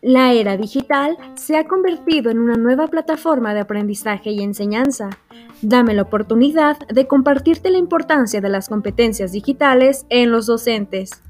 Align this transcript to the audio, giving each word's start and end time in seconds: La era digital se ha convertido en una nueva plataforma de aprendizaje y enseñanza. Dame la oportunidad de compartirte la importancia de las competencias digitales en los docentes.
La 0.00 0.32
era 0.32 0.56
digital 0.56 1.16
se 1.34 1.56
ha 1.56 1.66
convertido 1.66 2.30
en 2.30 2.38
una 2.38 2.54
nueva 2.54 2.86
plataforma 2.86 3.52
de 3.52 3.60
aprendizaje 3.60 4.30
y 4.30 4.42
enseñanza. 4.42 5.10
Dame 5.60 5.92
la 5.92 6.02
oportunidad 6.02 6.78
de 6.86 7.08
compartirte 7.08 7.68
la 7.70 7.78
importancia 7.78 8.40
de 8.40 8.48
las 8.48 8.68
competencias 8.68 9.32
digitales 9.32 10.06
en 10.08 10.30
los 10.30 10.46
docentes. 10.46 11.20